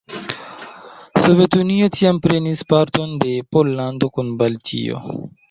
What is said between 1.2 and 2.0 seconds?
Sovetunio